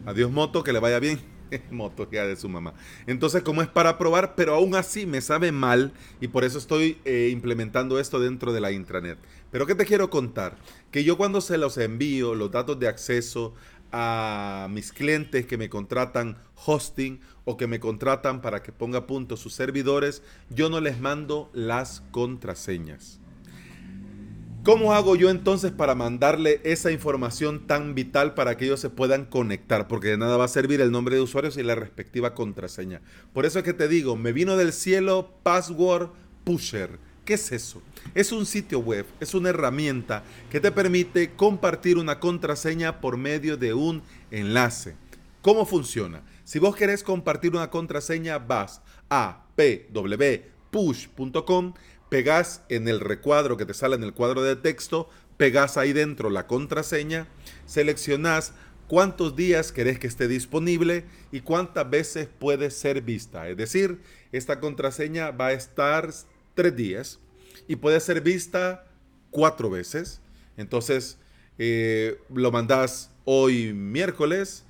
Adiós 0.07 0.31
moto, 0.31 0.63
que 0.63 0.73
le 0.73 0.79
vaya 0.79 1.01
bien. 1.01 1.32
moto 1.71 2.09
ya 2.11 2.27
de 2.27 2.37
su 2.37 2.49
mamá. 2.49 2.75
Entonces, 3.07 3.43
como 3.43 3.63
es 3.63 3.69
para 3.69 3.99
probar, 3.99 4.35
pero 4.35 4.55
aún 4.55 4.75
así 4.75 5.07
me 5.07 5.21
sabe 5.21 5.53
mal 5.53 5.93
y 6.21 6.29
por 6.29 6.45
eso 6.45 6.59
estoy 6.59 6.99
eh, 7.05 7.31
implementando 7.33 7.99
esto 7.99 8.21
dentro 8.21 8.53
de 8.53 8.61
la 8.61 8.73
intranet. 8.73 9.19
Pero 9.51 9.67
¿qué 9.67 9.75
te 9.75 9.85
quiero 9.85 10.11
contar? 10.11 10.57
Que 10.91 11.05
yo 11.05 11.17
cuando 11.17 11.41
se 11.41 11.59
los 11.59 11.77
envío, 11.79 12.35
los 12.35 12.51
datos 12.51 12.79
de 12.79 12.89
acceso 12.89 13.55
a 13.93 14.69
mis 14.71 14.93
clientes 14.93 15.47
que 15.47 15.59
me 15.59 15.69
contratan 15.69 16.39
hosting 16.65 17.21
o 17.45 17.57
que 17.57 17.67
me 17.67 17.81
contratan 17.81 18.41
para 18.41 18.63
que 18.63 18.73
ponga 18.73 19.01
a 19.01 19.07
punto 19.07 19.37
sus 19.37 19.53
servidores, 19.53 20.23
yo 20.49 20.71
no 20.71 20.81
les 20.81 21.01
mando 21.01 21.51
las 21.53 22.03
contraseñas. 22.11 23.22
¿Cómo 24.65 24.93
hago 24.93 25.17
yo 25.17 25.29
entonces 25.29 25.73
para 25.73 25.97
mandarle 25.97 26.61
esa 26.63 26.93
información 26.93 27.67
tan 27.67 27.97
vital 27.97 28.35
para 28.35 28.57
que 28.57 28.67
ellos 28.67 28.79
se 28.79 28.91
puedan 28.91 29.25
conectar? 29.25 29.89
Porque 29.89 30.11
de 30.11 30.17
nada 30.17 30.37
va 30.37 30.45
a 30.45 30.49
servir 30.49 30.81
el 30.81 30.93
nombre 30.93 31.17
de 31.17 31.21
usuarios 31.21 31.57
y 31.57 31.65
la 31.65 31.75
respectiva 31.75 32.33
contraseña. 32.33 33.01
Por 33.33 33.45
eso 33.45 33.59
es 33.59 33.65
que 33.65 33.73
te 33.73 33.89
digo, 33.89 34.15
me 34.15 34.33
vino 34.33 34.57
del 34.57 34.73
cielo 34.73 35.35
Password 35.43 36.11
Pusher. 36.45 37.01
¿Qué 37.25 37.35
es 37.35 37.51
eso? 37.51 37.83
Es 38.15 38.31
un 38.31 38.47
sitio 38.47 38.79
web, 38.79 39.05
es 39.19 39.35
una 39.35 39.49
herramienta 39.49 40.23
que 40.49 40.61
te 40.61 40.71
permite 40.71 41.33
compartir 41.33 41.99
una 41.99 42.21
contraseña 42.21 43.01
por 43.01 43.17
medio 43.17 43.57
de 43.57 43.75
un 43.75 44.01
enlace. 44.31 44.95
¿Cómo 45.41 45.67
funciona? 45.67 46.23
Si 46.45 46.61
vos 46.61 46.77
querés 46.77 47.03
compartir 47.03 47.51
una 47.51 47.69
contraseña, 47.69 48.39
vas 48.39 48.81
a 49.11 49.45
pwpush.com 49.57 50.53
pegas 52.13 52.61
en 52.69 52.89
el 52.89 53.01
recuadro 53.01 53.57
que 53.57 53.65
te 53.65 53.73
sale 53.73 53.97
en 53.97 54.03
el 54.03 54.13
cuadro 54.13 54.43
de 54.43 54.55
texto, 54.55 55.09
pegas 55.39 55.79
ahí 55.79 55.95
dentro 55.95 56.29
la 56.29 56.47
contraseña, 56.47 57.27
seleccionas 57.65 58.53
cuántos 58.87 59.35
días 59.35 59.73
querés 59.73 59.99
que 59.99 60.09
esté 60.09 60.29
disponible 60.29 61.07
y 61.31 61.41
cuántas 61.41 61.89
veces 61.89 62.29
puede 62.39 62.71
ser 62.71 63.01
vista. 63.01 63.49
Es 63.49 63.57
decir, 63.57 63.99
esta 64.31 64.61
contraseña 64.61 65.31
va 65.31 65.47
a 65.47 65.53
estar 65.55 66.11
tres 66.55 66.77
días 66.77 67.19
y 67.67 67.77
puede 67.77 67.99
ser 67.99 68.21
vista 68.21 68.85
cuatro 69.31 69.71
veces. 69.71 70.21
Entonces, 70.59 71.17
eh, 71.57 72.19
lo 72.29 72.53
mandas 72.53 73.11
hoy 73.25 73.73
miércoles, 73.73 74.65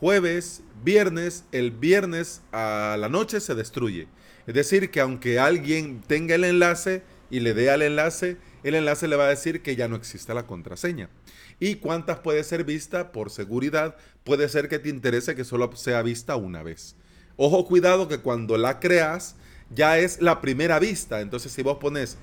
jueves, 0.00 0.62
viernes. 0.82 1.44
El 1.52 1.70
viernes 1.70 2.42
a 2.50 2.96
la 2.98 3.08
noche 3.08 3.38
se 3.38 3.54
destruye 3.54 4.08
Es 4.46 4.54
decir, 4.54 4.90
que 4.90 5.00
aunque 5.00 5.38
alguien 5.38 6.02
tenga 6.06 6.34
el 6.34 6.44
enlace 6.44 7.02
y 7.30 7.40
le 7.40 7.54
dé 7.54 7.70
al 7.70 7.82
enlace, 7.82 8.36
el 8.62 8.74
enlace 8.74 9.08
le 9.08 9.16
va 9.16 9.26
a 9.26 9.30
decir 9.30 9.62
que 9.62 9.76
ya 9.76 9.88
no 9.88 9.96
existe 9.96 10.34
la 10.34 10.46
contraseña. 10.46 11.10
¿Y 11.58 11.76
cuántas 11.76 12.18
puede 12.20 12.44
ser 12.44 12.64
vista? 12.64 13.12
Por 13.12 13.30
seguridad, 13.30 13.96
puede 14.24 14.48
ser 14.48 14.68
que 14.68 14.78
te 14.78 14.88
interese 14.88 15.34
que 15.34 15.44
solo 15.44 15.74
sea 15.74 16.02
vista 16.02 16.36
una 16.36 16.62
vez. 16.62 16.96
Ojo, 17.36 17.66
cuidado 17.66 18.08
que 18.08 18.18
cuando 18.18 18.56
la 18.56 18.78
creas, 18.80 19.36
ya 19.74 19.98
es 19.98 20.20
la 20.20 20.40
primera 20.40 20.78
vista. 20.78 21.20
Entonces, 21.20 21.52
si 21.52 21.62
vos 21.62 21.78
pones 21.78 22.18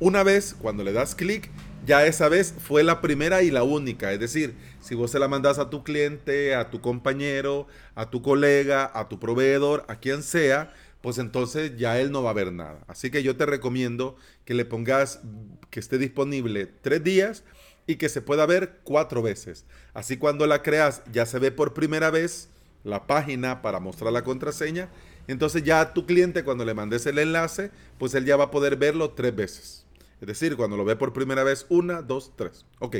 una 0.00 0.22
vez, 0.22 0.56
cuando 0.60 0.84
le 0.84 0.92
das 0.92 1.14
clic, 1.14 1.50
ya 1.86 2.06
esa 2.06 2.28
vez 2.28 2.54
fue 2.58 2.82
la 2.82 3.00
primera 3.00 3.42
y 3.42 3.50
la 3.50 3.62
única. 3.62 4.12
Es 4.12 4.20
decir, 4.20 4.54
si 4.80 4.94
vos 4.94 5.10
se 5.10 5.18
la 5.18 5.28
mandas 5.28 5.58
a 5.58 5.70
tu 5.70 5.84
cliente, 5.84 6.54
a 6.54 6.70
tu 6.70 6.80
compañero, 6.80 7.66
a 7.94 8.10
tu 8.10 8.22
colega, 8.22 8.90
a 8.94 9.08
tu 9.08 9.20
proveedor, 9.20 9.84
a 9.88 9.96
quien 9.96 10.22
sea, 10.22 10.72
pues 11.04 11.18
entonces 11.18 11.76
ya 11.76 12.00
él 12.00 12.10
no 12.10 12.22
va 12.22 12.30
a 12.30 12.32
ver 12.32 12.50
nada. 12.50 12.82
Así 12.86 13.10
que 13.10 13.22
yo 13.22 13.36
te 13.36 13.44
recomiendo 13.44 14.16
que 14.46 14.54
le 14.54 14.64
pongas 14.64 15.20
que 15.68 15.78
esté 15.78 15.98
disponible 15.98 16.64
tres 16.64 17.04
días 17.04 17.44
y 17.86 17.96
que 17.96 18.08
se 18.08 18.22
pueda 18.22 18.46
ver 18.46 18.80
cuatro 18.84 19.20
veces. 19.20 19.66
Así 19.92 20.16
cuando 20.16 20.46
la 20.46 20.62
creas 20.62 21.02
ya 21.12 21.26
se 21.26 21.38
ve 21.38 21.52
por 21.52 21.74
primera 21.74 22.08
vez 22.08 22.48
la 22.84 23.06
página 23.06 23.60
para 23.60 23.80
mostrar 23.80 24.14
la 24.14 24.24
contraseña. 24.24 24.88
Entonces 25.28 25.62
ya 25.62 25.82
a 25.82 25.92
tu 25.92 26.06
cliente 26.06 26.42
cuando 26.42 26.64
le 26.64 26.72
mandes 26.72 27.04
el 27.04 27.18
enlace, 27.18 27.70
pues 27.98 28.14
él 28.14 28.24
ya 28.24 28.38
va 28.38 28.44
a 28.44 28.50
poder 28.50 28.76
verlo 28.76 29.10
tres 29.10 29.36
veces. 29.36 29.84
Es 30.22 30.26
decir, 30.26 30.56
cuando 30.56 30.78
lo 30.78 30.86
ve 30.86 30.96
por 30.96 31.12
primera 31.12 31.44
vez, 31.44 31.66
una, 31.68 32.00
dos, 32.00 32.32
tres. 32.34 32.64
Ok. 32.78 32.96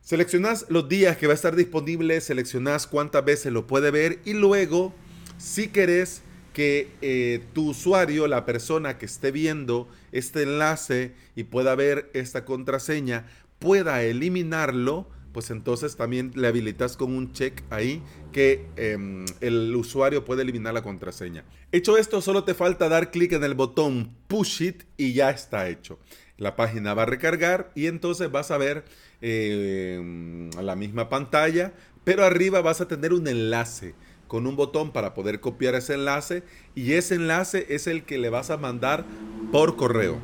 Seleccionas 0.00 0.66
los 0.68 0.88
días 0.88 1.16
que 1.16 1.26
va 1.26 1.32
a 1.32 1.34
estar 1.34 1.56
disponible, 1.56 2.20
seleccionas 2.20 2.86
cuántas 2.86 3.24
veces 3.24 3.52
lo 3.52 3.66
puede 3.66 3.90
ver 3.90 4.20
y 4.24 4.34
luego, 4.34 4.94
si 5.38 5.66
querés 5.66 6.22
que 6.54 6.88
eh, 7.02 7.42
tu 7.52 7.70
usuario, 7.70 8.26
la 8.28 8.46
persona 8.46 8.96
que 8.96 9.04
esté 9.04 9.32
viendo 9.32 9.88
este 10.12 10.44
enlace 10.44 11.12
y 11.36 11.44
pueda 11.44 11.74
ver 11.74 12.10
esta 12.14 12.44
contraseña, 12.44 13.26
pueda 13.58 14.02
eliminarlo, 14.04 15.08
pues 15.32 15.50
entonces 15.50 15.96
también 15.96 16.30
le 16.36 16.46
habilitas 16.46 16.96
con 16.96 17.12
un 17.12 17.32
check 17.32 17.60
ahí 17.70 18.02
que 18.32 18.66
em, 18.76 19.26
el 19.40 19.74
usuario 19.74 20.24
puede 20.24 20.42
eliminar 20.42 20.72
la 20.72 20.82
contraseña. 20.82 21.44
Hecho 21.72 21.98
esto, 21.98 22.22
solo 22.22 22.44
te 22.44 22.54
falta 22.54 22.88
dar 22.88 23.10
clic 23.10 23.32
en 23.32 23.42
el 23.42 23.54
botón 23.54 24.14
Push 24.28 24.62
It 24.62 24.84
y 24.96 25.12
ya 25.12 25.30
está 25.30 25.68
hecho. 25.68 25.98
La 26.38 26.54
página 26.54 26.94
va 26.94 27.02
a 27.02 27.06
recargar 27.06 27.72
y 27.74 27.86
entonces 27.86 28.30
vas 28.30 28.52
a 28.52 28.58
ver 28.58 28.84
em, 29.20 30.50
la 30.50 30.76
misma 30.76 31.08
pantalla, 31.08 31.74
pero 32.04 32.24
arriba 32.24 32.60
vas 32.60 32.80
a 32.80 32.86
tener 32.86 33.12
un 33.12 33.26
enlace 33.26 33.94
con 34.34 34.48
un 34.48 34.56
botón 34.56 34.90
para 34.90 35.14
poder 35.14 35.38
copiar 35.38 35.76
ese 35.76 35.94
enlace 35.94 36.42
y 36.74 36.94
ese 36.94 37.14
enlace 37.14 37.66
es 37.68 37.86
el 37.86 38.02
que 38.02 38.18
le 38.18 38.30
vas 38.30 38.50
a 38.50 38.56
mandar 38.56 39.04
por 39.52 39.76
correo. 39.76 40.18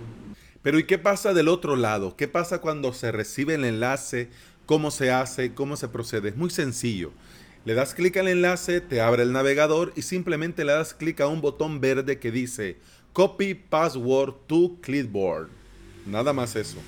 Pero 0.63 0.81
¿y 0.81 0.83
qué 0.83 0.99
pasa 0.99 1.33
del 1.33 1.47
otro 1.47 1.77
lado? 1.77 2.17
¿Qué 2.17 2.27
pasa 2.27 2.61
cuando 2.61 2.93
se 2.93 3.13
recibe 3.13 3.55
el 3.55 3.65
enlace? 3.65 4.29
¿Cómo 4.67 4.91
se 4.91 5.13
hace? 5.13 5.55
¿Cómo 5.55 5.77
se 5.77 5.87
procede? 5.87 6.31
Es 6.31 6.37
muy 6.37 6.51
sencillo. 6.51 7.13
Le 7.65 7.75
das 7.75 7.95
clic 7.95 8.17
al 8.17 8.27
enlace, 8.27 8.81
te 8.81 9.01
abre 9.01 9.23
el 9.23 9.31
navegador 9.31 9.93
y 9.95 10.03
simplemente 10.03 10.65
le 10.65 10.73
das 10.73 10.93
clic 10.93 11.21
a 11.21 11.29
un 11.29 11.41
botón 11.41 11.81
verde 11.81 12.19
que 12.19 12.33
dice 12.33 12.79
Copy 13.13 13.55
Password 13.55 14.35
to 14.49 14.77
Clipboard. 14.81 15.51
Nada 16.05 16.33
más 16.33 16.57
eso. 16.57 16.79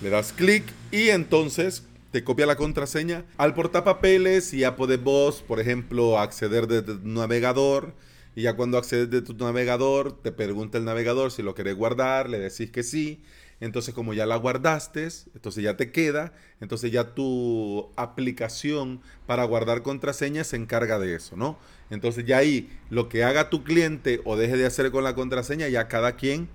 Le 0.00 0.08
das 0.08 0.32
clic 0.32 0.64
y 0.90 1.10
entonces 1.10 1.82
te 2.12 2.22
copia 2.22 2.46
la 2.46 2.56
contraseña 2.56 3.24
al 3.38 3.54
portapapeles 3.54 4.52
ya 4.52 4.76
podés 4.76 5.02
vos, 5.02 5.42
por 5.42 5.58
ejemplo, 5.58 6.18
acceder 6.18 6.66
desde 6.66 6.98
tu 6.98 7.08
navegador 7.08 7.94
y 8.36 8.42
ya 8.42 8.54
cuando 8.54 8.78
accedes 8.78 9.10
de 9.10 9.22
tu 9.22 9.34
navegador, 9.34 10.12
te 10.22 10.30
pregunta 10.30 10.78
el 10.78 10.84
navegador 10.84 11.32
si 11.32 11.42
lo 11.42 11.54
querés 11.54 11.74
guardar, 11.74 12.28
le 12.28 12.38
decís 12.38 12.70
que 12.70 12.82
sí. 12.82 13.22
Entonces, 13.60 13.94
como 13.94 14.12
ya 14.12 14.26
la 14.26 14.36
guardaste, 14.36 15.06
entonces 15.34 15.62
ya 15.62 15.76
te 15.76 15.92
queda, 15.92 16.32
entonces 16.60 16.90
ya 16.90 17.14
tu 17.14 17.92
aplicación 17.96 19.00
para 19.26 19.44
guardar 19.44 19.82
contraseñas 19.82 20.48
se 20.48 20.56
encarga 20.56 20.98
de 20.98 21.14
eso, 21.14 21.36
¿no? 21.36 21.58
Entonces 21.88 22.24
ya 22.24 22.38
ahí 22.38 22.70
lo 22.90 23.08
que 23.08 23.22
haga 23.22 23.50
tu 23.50 23.62
cliente 23.62 24.20
o 24.24 24.36
deje 24.36 24.56
de 24.56 24.66
hacer 24.66 24.90
con 24.90 25.04
la 25.04 25.14
contraseña, 25.14 25.68
ya 25.68 25.86
cada 25.88 26.16
quien 26.16 26.48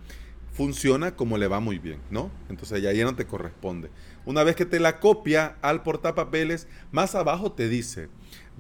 funciona 0.57 1.15
como 1.15 1.37
le 1.37 1.47
va 1.47 1.59
muy 1.59 1.77
bien, 1.77 1.99
¿no? 2.09 2.31
Entonces 2.49 2.81
ya, 2.81 2.91
ya 2.91 3.05
no 3.05 3.15
te 3.15 3.27
corresponde. 3.27 3.91
Una 4.25 4.43
vez 4.43 4.55
que 4.55 4.65
te 4.65 4.79
la 4.79 4.99
copia 4.99 5.55
al 5.61 5.83
portapapeles, 5.83 6.67
más 6.91 7.13
abajo 7.13 7.51
te 7.51 7.69
dice, 7.69 8.09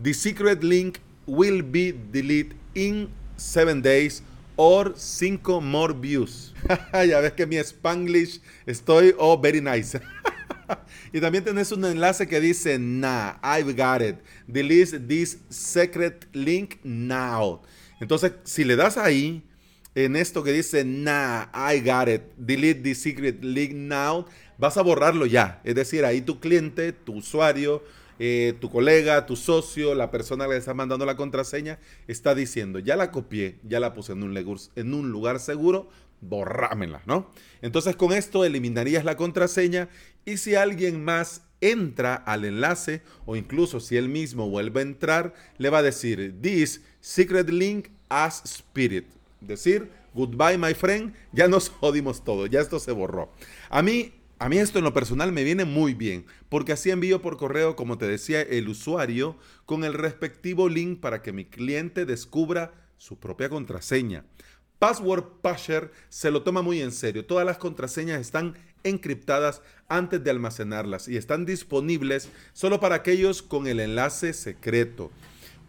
The 0.01 0.13
secret 0.13 0.63
link 0.63 0.99
will 1.25 1.63
be 1.63 1.91
deleted 2.11 2.55
in 2.75 3.09
seven 3.35 3.81
days 3.81 4.21
or 4.55 4.93
cinco 4.95 5.59
more 5.59 5.91
views. 5.91 6.53
ya 6.93 7.19
ves 7.19 7.33
que 7.33 7.47
mi 7.47 7.57
Spanglish 7.57 8.41
estoy, 8.67 9.15
oh, 9.17 9.39
very 9.41 9.59
nice. 9.59 9.99
y 11.13 11.19
también 11.19 11.43
tenés 11.43 11.71
un 11.71 11.83
enlace 11.83 12.27
que 12.27 12.39
dice, 12.39 12.77
nah, 12.77 13.37
I've 13.41 13.73
got 13.73 14.03
it. 14.03 14.17
Delete 14.47 14.99
this 14.99 15.39
secret 15.49 16.27
link 16.31 16.77
now. 16.83 17.63
Entonces, 17.99 18.33
si 18.43 18.63
le 18.63 18.75
das 18.75 18.97
ahí, 18.97 19.41
en 20.05 20.15
esto 20.15 20.43
que 20.43 20.51
dice, 20.51 20.85
nah, 20.85 21.47
I 21.55 21.79
got 21.79 22.07
it, 22.07 22.21
delete 22.37 22.81
this 22.83 23.01
secret 23.01 23.43
link 23.43 23.73
now, 23.73 24.27
vas 24.59 24.77
a 24.77 24.83
borrarlo 24.83 25.25
ya. 25.25 25.59
Es 25.63 25.73
decir, 25.73 26.05
ahí 26.05 26.21
tu 26.21 26.39
cliente, 26.39 26.93
tu 26.93 27.15
usuario, 27.15 27.83
eh, 28.19 28.53
tu 28.61 28.69
colega, 28.69 29.25
tu 29.25 29.35
socio, 29.35 29.95
la 29.95 30.11
persona 30.11 30.45
que 30.45 30.51
le 30.51 30.57
está 30.57 30.75
mandando 30.75 31.03
la 31.03 31.15
contraseña, 31.15 31.79
está 32.07 32.35
diciendo, 32.35 32.77
ya 32.77 32.95
la 32.95 33.09
copié, 33.09 33.57
ya 33.63 33.79
la 33.79 33.95
puse 33.95 34.11
en 34.11 34.21
un, 34.21 34.37
en 34.75 34.93
un 34.93 35.09
lugar 35.09 35.39
seguro, 35.39 35.89
borrámela, 36.21 37.01
¿no? 37.07 37.31
Entonces 37.63 37.95
con 37.95 38.13
esto 38.13 38.45
eliminarías 38.45 39.03
la 39.03 39.17
contraseña 39.17 39.89
y 40.25 40.37
si 40.37 40.53
alguien 40.53 41.03
más 41.03 41.41
entra 41.59 42.13
al 42.13 42.45
enlace 42.45 43.01
o 43.25 43.35
incluso 43.35 43.79
si 43.79 43.97
él 43.97 44.09
mismo 44.09 44.47
vuelve 44.47 44.81
a 44.81 44.83
entrar, 44.83 45.33
le 45.57 45.71
va 45.71 45.79
a 45.79 45.83
decir, 45.83 46.35
this 46.39 46.83
secret 46.99 47.49
link 47.49 47.87
as 48.09 48.43
spirit. 48.45 49.16
Decir, 49.41 49.91
goodbye 50.13 50.57
my 50.57 50.73
friend, 50.73 51.13
ya 51.31 51.47
nos 51.47 51.69
jodimos 51.79 52.23
todo, 52.23 52.45
ya 52.47 52.61
esto 52.61 52.79
se 52.79 52.91
borró. 52.91 53.31
A 53.69 53.81
mí 53.81 54.13
a 54.39 54.49
mí 54.49 54.59
esto 54.59 54.77
en 54.77 54.85
lo 54.85 54.93
personal 54.93 55.31
me 55.31 55.43
viene 55.43 55.65
muy 55.65 55.95
bien, 55.95 56.27
porque 56.47 56.71
así 56.71 56.91
envío 56.91 57.23
por 57.23 57.37
correo, 57.37 57.75
como 57.75 57.97
te 57.97 58.05
decía, 58.05 58.39
el 58.41 58.69
usuario 58.69 59.35
con 59.65 59.83
el 59.83 59.95
respectivo 59.95 60.69
link 60.69 60.99
para 60.99 61.23
que 61.23 61.31
mi 61.31 61.45
cliente 61.45 62.05
descubra 62.05 62.71
su 62.97 63.17
propia 63.17 63.49
contraseña. 63.49 64.25
Password 64.77 65.41
Pusher 65.41 65.91
se 66.09 66.29
lo 66.29 66.43
toma 66.43 66.61
muy 66.61 66.81
en 66.81 66.91
serio. 66.91 67.25
Todas 67.25 67.47
las 67.47 67.57
contraseñas 67.57 68.21
están 68.21 68.55
encriptadas 68.83 69.63
antes 69.87 70.23
de 70.23 70.29
almacenarlas 70.29 71.07
y 71.07 71.17
están 71.17 71.47
disponibles 71.47 72.29
solo 72.53 72.79
para 72.79 72.95
aquellos 72.95 73.41
con 73.41 73.65
el 73.65 73.79
enlace 73.79 74.33
secreto. 74.33 75.11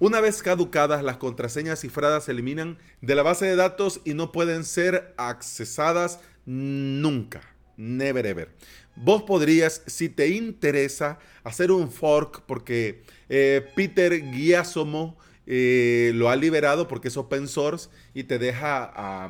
Una 0.00 0.20
vez 0.20 0.42
caducadas, 0.42 1.02
las 1.02 1.16
contraseñas 1.16 1.80
cifradas 1.80 2.24
se 2.24 2.30
eliminan 2.30 2.78
de 3.00 3.16
la 3.16 3.24
base 3.24 3.46
de 3.46 3.56
datos 3.56 4.00
y 4.04 4.14
no 4.14 4.30
pueden 4.30 4.64
ser 4.64 5.12
accesadas 5.16 6.20
nunca. 6.46 7.40
Never 7.76 8.24
ever. 8.24 8.48
Vos 8.94 9.24
podrías, 9.24 9.82
si 9.86 10.08
te 10.08 10.28
interesa, 10.28 11.18
hacer 11.42 11.72
un 11.72 11.90
fork 11.90 12.42
porque 12.46 13.02
eh, 13.28 13.66
Peter 13.74 14.20
Giasomo 14.32 15.16
eh, 15.46 16.12
lo 16.14 16.28
ha 16.28 16.36
liberado 16.36 16.86
porque 16.86 17.08
es 17.08 17.16
open 17.16 17.48
source 17.48 17.88
y 18.14 18.24
te 18.24 18.38
deja 18.38 19.28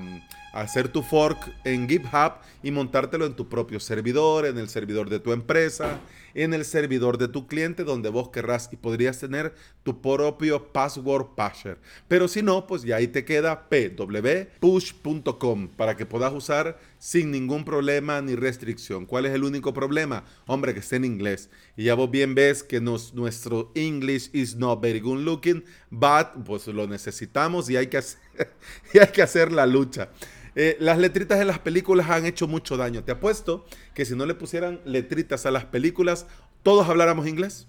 hacer 0.52 0.88
tu 0.88 1.02
fork 1.02 1.38
en 1.64 1.88
GitHub 1.88 2.32
y 2.62 2.70
montártelo 2.72 3.25
en 3.25 3.34
tu 3.34 3.48
propio 3.48 3.78
servidor, 3.80 4.44
en 4.44 4.58
el 4.58 4.68
servidor 4.68 5.08
de 5.08 5.20
tu 5.20 5.32
empresa, 5.32 6.00
en 6.38 6.54
el 6.54 6.64
servidor 6.64 7.18
de 7.18 7.28
tu 7.28 7.47
cliente 7.47 7.85
donde 7.85 8.11
vos 8.11 8.28
querrás 8.28 8.68
y 8.73 8.76
podrías 8.76 9.18
tener 9.18 9.54
tu 9.83 10.00
propio 10.00 10.73
password 10.73 11.35
pusher. 11.35 11.78
Pero 12.07 12.28
si 12.28 12.42
no, 12.42 12.66
pues 12.66 12.83
ya 12.83 12.97
ahí 12.97 13.09
te 13.09 13.25
queda 13.25 13.68
pwpush.com 13.68 15.68
para 15.76 15.97
que 15.97 16.07
puedas 16.07 16.33
usar 16.33 16.78
sin 16.99 17.33
ningún 17.33 17.64
problema 17.64 18.23
ni 18.23 18.37
restricción. 18.37 19.04
¿Cuál 19.04 19.26
es 19.26 19.33
el 19.33 19.42
único 19.42 19.75
problema? 19.75 20.25
Hombre, 20.47 20.75
que 20.75 20.80
esté 20.80 20.97
en 20.97 21.04
inglés. 21.04 21.50
Y 21.76 21.85
ya 21.85 21.95
vos 21.95 22.11
bien 22.11 22.35
ves 22.35 22.62
que 22.62 22.80
nuestro 22.80 23.73
English 23.75 24.30
is 24.33 24.57
not 24.57 24.80
very 24.80 25.00
good 25.00 25.18
looking, 25.18 25.64
but 25.90 26.45
pues 26.45 26.66
lo 26.68 26.87
necesitamos 26.87 27.68
y 27.68 27.76
hay 27.76 27.88
que 27.88 27.99
hacer, 27.99 28.21
y 28.95 28.99
hay 28.99 29.09
que 29.09 29.23
hacer 29.23 29.50
la 29.50 29.66
lucha. 29.66 30.11
Eh, 30.60 30.76
las 30.80 30.98
letritas 30.98 31.38
de 31.38 31.44
las 31.44 31.60
películas 31.60 32.10
han 32.10 32.26
hecho 32.26 32.48
mucho 32.48 32.76
daño. 32.76 33.04
Te 33.04 33.12
apuesto 33.12 33.64
que 33.94 34.04
si 34.04 34.16
no 34.16 34.26
le 34.26 34.34
pusieran 34.34 34.80
letritas 34.84 35.46
a 35.46 35.52
las 35.52 35.64
películas, 35.66 36.26
todos 36.64 36.88
habláramos 36.88 37.28
inglés. 37.28 37.68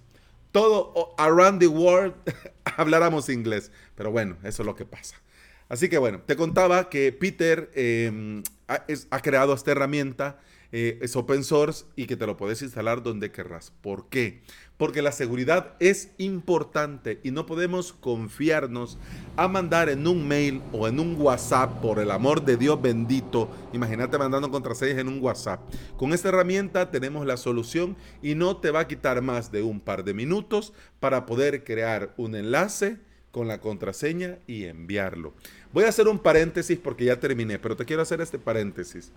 Todo 0.52 1.14
around 1.20 1.60
the 1.60 1.68
world 1.68 2.16
habláramos 2.78 3.30
inglés. 3.30 3.72
Pero 3.94 4.10
bueno, 4.10 4.38
eso 4.44 4.64
es 4.64 4.66
lo 4.66 4.76
que 4.76 4.86
pasa. 4.86 5.22
Así 5.68 5.88
que 5.88 6.00
bueno, 6.00 6.22
te 6.26 6.36
contaba 6.36 6.90
que 6.90 7.12
Peter 7.12 7.70
em, 7.76 8.42
ha, 8.68 9.22
creado 9.22 9.54
esta 9.54 9.70
herramienta, 9.70 10.40
eh, 10.72 11.00
es 11.02 11.16
open 11.16 11.44
source 11.44 11.86
y 11.96 12.06
que 12.06 12.16
te 12.16 12.28
lo 12.28 12.38
puedes 12.38 12.62
instalar 12.62 13.02
donde 13.02 13.32
querrás. 13.32 13.72
¿Por 13.82 14.08
qué? 14.10 14.42
Porque 14.78 15.02
la 15.02 15.12
seguridad 15.12 15.74
es 15.80 16.12
importante 16.18 17.20
y 17.24 17.32
no 17.32 17.46
podemos 17.46 17.92
confiarnos 17.92 18.98
a 19.36 19.48
mandar 19.48 19.90
en 19.90 20.08
un 20.08 20.28
mail 20.28 20.62
o 20.72 20.88
en 20.88 21.00
un 21.00 21.20
WhatsApp, 21.20 21.82
por 21.82 22.00
el 22.00 22.12
amor 22.12 22.46
de 22.46 22.56
Dios 22.56 22.82
bendito. 22.82 23.50
Imagínate 23.74 24.18
mandando 24.18 24.52
contraseñas 24.52 25.00
en 25.00 25.08
un 25.08 25.22
WhatsApp. 25.22 25.60
Con 25.98 26.14
esta 26.14 26.30
herramienta 26.30 26.92
tenemos 26.92 27.26
la 27.26 27.38
solución 27.38 27.98
y 28.22 28.36
no 28.36 28.58
te 28.58 28.72
va 28.72 28.82
a 28.82 28.88
quitar 28.88 29.22
más 29.22 29.52
de 29.52 29.64
un 29.64 29.80
par 29.80 30.04
de 30.04 30.14
minutos 30.14 30.74
para 31.00 31.26
poder 31.26 31.64
crear 31.64 32.14
un 32.16 32.36
enlace 32.36 33.00
con 33.32 33.48
la 33.48 33.60
contraseña 33.60 34.40
y 34.48 34.66
enviarlo. 34.66 35.34
Voy 35.74 35.84
a 35.84 35.90
hacer 35.90 36.08
un 36.08 36.20
paréntesis 36.20 36.80
porque 36.80 37.06
ya 37.06 37.20
terminé, 37.20 37.60
pero 37.60 37.76
te 37.76 37.86
quiero 37.86 38.02
hacer 38.02 38.22
este 38.22 38.40
paréntesis. 38.40 39.12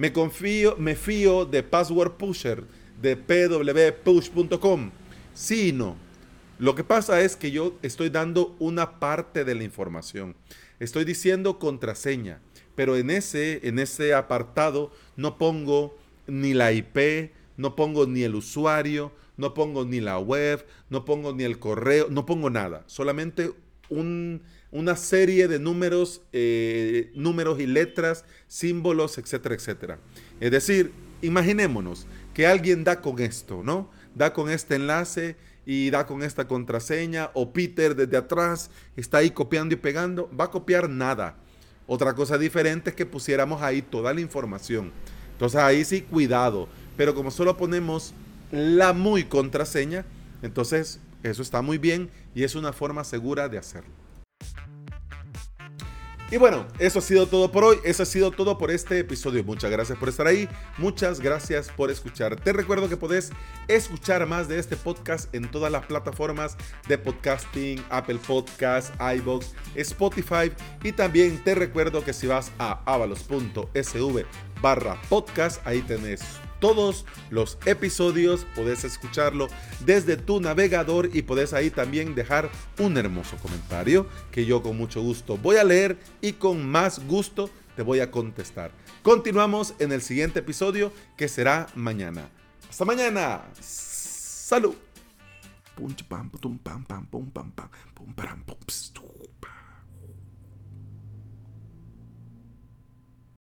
Me 0.00 0.14
confío, 0.14 0.76
me 0.78 0.94
fío 0.94 1.44
de 1.44 1.62
Password 1.62 2.12
Pusher 2.12 2.64
de 3.02 3.18
pwpush.com. 3.18 4.92
Sí 5.34 5.72
no. 5.74 5.94
Lo 6.58 6.74
que 6.74 6.84
pasa 6.84 7.20
es 7.20 7.36
que 7.36 7.50
yo 7.50 7.76
estoy 7.82 8.08
dando 8.08 8.56
una 8.60 8.98
parte 8.98 9.44
de 9.44 9.54
la 9.54 9.62
información. 9.62 10.36
Estoy 10.78 11.04
diciendo 11.04 11.58
contraseña, 11.58 12.40
pero 12.74 12.96
en 12.96 13.10
ese, 13.10 13.68
en 13.68 13.78
ese 13.78 14.14
apartado 14.14 14.90
no 15.16 15.36
pongo 15.36 15.98
ni 16.26 16.54
la 16.54 16.72
IP, 16.72 17.32
no 17.58 17.76
pongo 17.76 18.06
ni 18.06 18.22
el 18.22 18.36
usuario, 18.36 19.12
no 19.36 19.52
pongo 19.52 19.84
ni 19.84 20.00
la 20.00 20.18
web, 20.18 20.64
no 20.88 21.04
pongo 21.04 21.34
ni 21.34 21.44
el 21.44 21.58
correo, 21.58 22.06
no 22.08 22.24
pongo 22.24 22.48
nada. 22.48 22.84
Solamente 22.86 23.52
un, 23.90 24.40
una 24.72 24.96
serie 24.96 25.48
de 25.48 25.58
números, 25.58 26.22
eh, 26.32 27.10
números 27.14 27.60
y 27.60 27.66
letras, 27.66 28.24
símbolos, 28.46 29.18
etcétera, 29.18 29.54
etcétera. 29.54 29.98
Es 30.40 30.50
decir, 30.50 30.92
imaginémonos 31.22 32.06
que 32.34 32.46
alguien 32.46 32.84
da 32.84 33.00
con 33.00 33.18
esto, 33.20 33.62
¿no? 33.64 33.90
Da 34.14 34.32
con 34.32 34.50
este 34.50 34.76
enlace 34.76 35.36
y 35.66 35.90
da 35.90 36.06
con 36.06 36.22
esta 36.22 36.48
contraseña, 36.48 37.30
o 37.34 37.52
Peter 37.52 37.94
desde 37.94 38.16
atrás 38.16 38.70
está 38.96 39.18
ahí 39.18 39.30
copiando 39.30 39.74
y 39.74 39.78
pegando, 39.78 40.30
va 40.38 40.44
a 40.44 40.50
copiar 40.50 40.88
nada. 40.88 41.36
Otra 41.86 42.14
cosa 42.14 42.38
diferente 42.38 42.90
es 42.90 42.96
que 42.96 43.06
pusiéramos 43.06 43.62
ahí 43.62 43.82
toda 43.82 44.14
la 44.14 44.20
información. 44.20 44.92
Entonces 45.32 45.60
ahí 45.60 45.84
sí, 45.84 46.02
cuidado. 46.02 46.68
Pero 46.96 47.14
como 47.14 47.30
solo 47.30 47.56
ponemos 47.56 48.14
la 48.52 48.92
muy 48.92 49.24
contraseña, 49.24 50.04
entonces 50.42 51.00
eso 51.22 51.42
está 51.42 51.62
muy 51.62 51.78
bien 51.78 52.10
y 52.34 52.44
es 52.44 52.54
una 52.54 52.72
forma 52.72 53.04
segura 53.04 53.48
de 53.48 53.58
hacerlo. 53.58 53.99
Y 56.30 56.36
bueno, 56.36 56.66
eso 56.78 57.00
ha 57.00 57.02
sido 57.02 57.26
todo 57.26 57.50
por 57.50 57.64
hoy, 57.64 57.78
eso 57.84 58.04
ha 58.04 58.06
sido 58.06 58.30
todo 58.30 58.56
por 58.56 58.70
este 58.70 59.00
episodio. 59.00 59.42
Muchas 59.42 59.70
gracias 59.70 59.98
por 59.98 60.08
estar 60.08 60.28
ahí, 60.28 60.48
muchas 60.78 61.20
gracias 61.20 61.68
por 61.70 61.90
escuchar. 61.90 62.36
Te 62.36 62.52
recuerdo 62.52 62.88
que 62.88 62.96
podés 62.96 63.30
escuchar 63.66 64.24
más 64.26 64.46
de 64.46 64.60
este 64.60 64.76
podcast 64.76 65.34
en 65.34 65.50
todas 65.50 65.72
las 65.72 65.86
plataformas 65.86 66.56
de 66.86 66.98
podcasting, 66.98 67.84
Apple 67.90 68.20
Podcasts, 68.24 68.92
iBox, 69.16 69.54
Spotify 69.74 70.52
y 70.84 70.92
también 70.92 71.42
te 71.42 71.56
recuerdo 71.56 72.04
que 72.04 72.12
si 72.12 72.28
vas 72.28 72.52
a 72.58 72.80
avalos.sv 72.84 74.24
barra 74.62 75.00
podcast, 75.08 75.66
ahí 75.66 75.80
tenés 75.82 76.22
todos 76.60 77.04
los 77.30 77.58
episodios, 77.66 78.46
podés 78.54 78.84
escucharlo 78.84 79.48
desde 79.84 80.16
tu 80.16 80.40
navegador 80.40 81.10
y 81.12 81.22
podés 81.22 81.52
ahí 81.52 81.70
también 81.70 82.14
dejar 82.14 82.50
un 82.78 82.96
hermoso 82.96 83.36
comentario 83.38 84.06
que 84.30 84.44
yo 84.44 84.62
con 84.62 84.76
mucho 84.76 85.02
gusto 85.02 85.36
voy 85.36 85.56
a 85.56 85.64
leer 85.64 85.98
y 86.20 86.34
con 86.34 86.66
más 86.66 87.06
gusto 87.06 87.50
te 87.76 87.82
voy 87.82 88.00
a 88.00 88.10
contestar. 88.10 88.70
Continuamos 89.02 89.74
en 89.78 89.92
el 89.92 90.02
siguiente 90.02 90.40
episodio 90.40 90.92
que 91.16 91.28
será 91.28 91.68
mañana. 91.74 92.28
Hasta 92.68 92.84
mañana. 92.84 93.42
Salud. 93.60 94.74